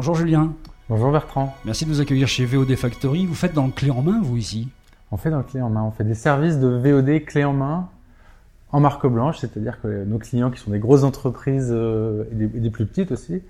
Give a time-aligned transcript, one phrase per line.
[0.00, 0.54] Bonjour Julien.
[0.88, 1.54] Bonjour Bertrand.
[1.66, 3.26] Merci de nous accueillir chez VOD Factory.
[3.26, 4.70] Vous faites dans le clé en main, vous ici
[5.12, 5.82] On fait dans le clé en main.
[5.82, 7.86] On fait des services de VOD clé en main
[8.72, 12.70] en marque blanche, c'est-à-dire que nos clients qui sont des grosses entreprises euh, et, des,
[12.70, 13.42] plus petites aussi,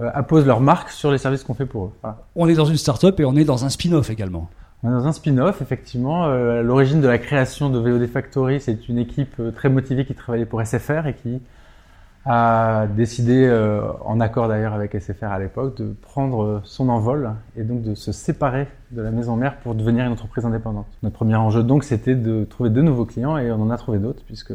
[0.00, 1.92] euh, apposent leur marque sur les services qu'on fait pour eux.
[2.36, 4.50] On est dans une start-up et on est dans un spin-off également.
[4.82, 6.26] On est dans un spin-off, effectivement.
[6.26, 10.44] Euh, l'origine de la création de VOD Factory, c'est une équipe très motivée qui travaillait
[10.44, 11.40] pour SFR et qui
[12.26, 17.64] a décidé, euh, en accord d'ailleurs avec SFR à l'époque, de prendre son envol et
[17.64, 20.86] donc de se séparer de la maison mère pour devenir une entreprise indépendante.
[21.02, 23.98] Notre premier enjeu donc c'était de trouver de nouveaux clients et on en a trouvé
[23.98, 24.52] d'autres puisque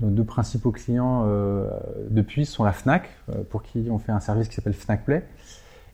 [0.00, 1.68] nos deux principaux clients euh,
[2.08, 5.24] depuis sont la Fnac euh, pour qui on fait un service qui s'appelle Fnac Play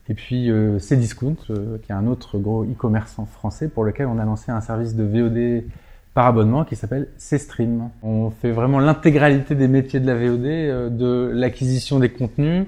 [0.09, 4.25] et puis euh, Cdiscount qui est un autre gros e-commerçant français pour lequel on a
[4.25, 5.69] lancé un service de VOD
[6.17, 7.91] par abonnement qui s'appelle C-Stream.
[8.01, 12.65] On fait vraiment l'intégralité des métiers de la VOD, euh, de l'acquisition des contenus,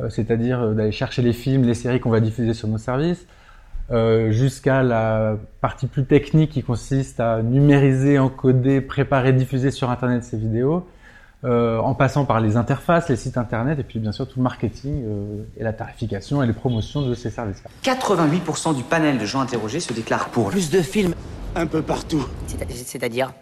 [0.00, 3.26] euh, c'est-à-dire euh, d'aller chercher les films, les séries qu'on va diffuser sur nos services,
[4.30, 10.36] jusqu'à la partie plus technique qui consiste à numériser, encoder, préparer, diffuser sur Internet ces
[10.36, 10.86] vidéos,
[11.44, 15.04] en passant par les interfaces, les sites Internet, et puis bien sûr tout le marketing
[15.56, 17.70] et la tarification et les promotions de ces services-là.
[17.84, 21.14] 88% du panel de gens interrogés se déclarent pour plus de films
[21.56, 22.24] un peu partout.
[22.46, 23.32] C'est-à-dire?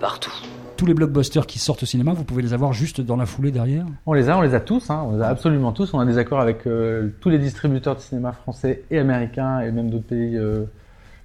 [0.00, 0.32] Partout.
[0.76, 3.50] Tous les blockbusters qui sortent au cinéma, vous pouvez les avoir juste dans la foulée
[3.50, 3.86] derrière?
[4.04, 5.06] On les a, on les a tous, hein.
[5.08, 5.94] on les a absolument tous.
[5.94, 9.70] On a des accords avec euh, tous les distributeurs de cinéma français et américains et
[9.70, 10.64] même d'autres pays, euh,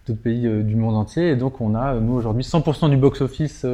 [0.07, 1.29] d'autres pays euh, du monde entier.
[1.29, 3.65] Et donc on a, nous aujourd'hui, 100% du box-office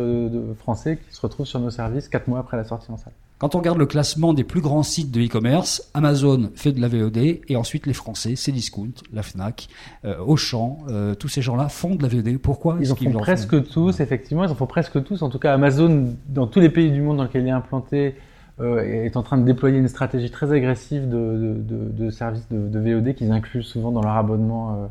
[0.59, 3.14] français qui se retrouve sur nos services 4 mois après la sortie en salle.
[3.39, 6.88] Quand on regarde le classement des plus grands sites de e-commerce, Amazon fait de la
[6.88, 7.17] VOD
[7.48, 9.67] et ensuite les Français, Cdiscount, la Fnac,
[10.05, 12.39] euh, Auchan, euh, tous ces gens-là font de la VOD.
[12.39, 15.22] Pourquoi Ils en font presque tous, effectivement, ils en font presque tous.
[15.22, 18.16] En tout cas, Amazon, dans tous les pays du monde dans lesquels il est implanté,
[18.59, 22.80] euh, est en train de déployer une stratégie très agressive de, de, de, services de,
[22.80, 24.87] VOD qu'ils incluent souvent dans leur abonnement euh,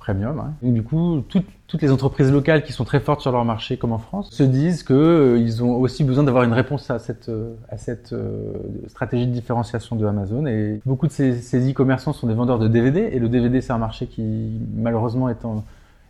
[0.00, 0.40] premium.
[0.40, 0.54] Hein.
[0.62, 3.92] Donc, du coup, toutes les entreprises locales qui sont très fortes sur leur marché, comme
[3.92, 7.54] en France, se disent qu'ils euh, ont aussi besoin d'avoir une réponse à cette, euh,
[7.68, 8.52] à cette euh,
[8.88, 10.46] stratégie de différenciation de Amazon.
[10.46, 13.72] Et beaucoup de ces, ces e-commerçants sont des vendeurs de DVD, et le DVD, c'est
[13.72, 15.62] un marché qui, malheureusement, est en,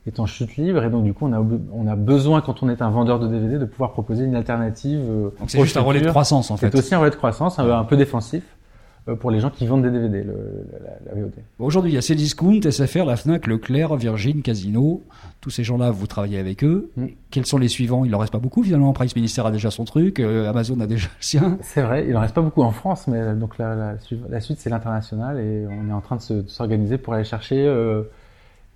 [0.06, 0.82] est en chute libre.
[0.84, 3.26] Et donc, du coup, on a, on a besoin, quand on est un vendeur de
[3.26, 5.00] DVD, de pouvoir proposer une alternative.
[5.38, 6.70] Donc, c'est juste un relais de croissance, en fait.
[6.70, 8.44] C'est aussi un relais de croissance, un peu défensif.
[9.08, 11.32] Euh, pour les gens qui vendent des DVD, le, la, la, VOD.
[11.58, 15.02] Aujourd'hui, il y a Cdiscount, SFR, la FNAC, Leclerc, Virgin, Casino.
[15.40, 16.90] Tous ces gens-là, vous travaillez avec eux.
[16.96, 17.06] Mm.
[17.30, 18.04] Quels sont les suivants?
[18.04, 18.92] Il en reste pas beaucoup finalement.
[18.92, 21.58] Price Minister a déjà son truc, euh, Amazon a déjà le sien.
[21.62, 23.94] C'est vrai, il en reste pas beaucoup en France, mais donc la, la,
[24.28, 28.02] la suite, c'est l'international et on est en train de s'organiser pour aller chercher euh,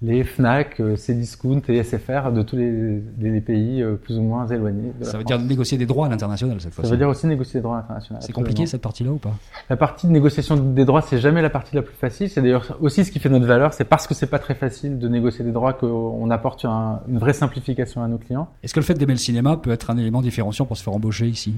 [0.04, 4.47] les Fnac, euh, Cdiscount et SFR de tous les, les pays euh, plus ou moins
[4.47, 4.92] éloignés.
[5.00, 6.88] De ça veut dire négocier des droits à l'international cette fois-ci.
[6.88, 8.22] Ça veut dire aussi négocier des droits à l'international.
[8.22, 9.32] C'est compliqué cette partie-là ou pas?
[9.70, 12.28] La partie de négociation des droits, c'est jamais la partie la plus facile.
[12.28, 13.72] C'est d'ailleurs aussi ce qui fait notre valeur.
[13.72, 17.32] C'est parce que c'est pas très facile de négocier des droits qu'on apporte une vraie
[17.32, 18.48] simplification à nos clients.
[18.62, 20.93] Est-ce que le fait d'aimer le cinéma peut être un élément différenciant pour se faire
[20.93, 21.54] embaucher ici?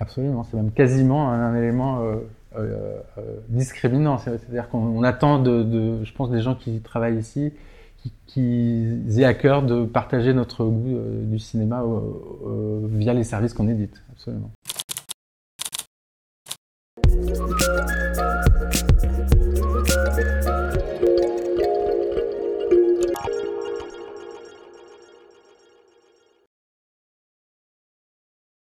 [0.00, 0.44] Absolument.
[0.44, 2.16] C'est même quasiment un, élément euh,
[2.58, 2.98] euh,
[3.48, 4.18] discriminant.
[4.18, 7.54] C'est-à-dire qu'on attend de, de, je pense, des gens qui travaillent ici
[8.26, 8.86] qui
[9.18, 11.82] aient à cœur de partager notre goût euh, du cinéma
[12.90, 14.02] via les services qu'on édite.
[14.12, 14.50] Absolument.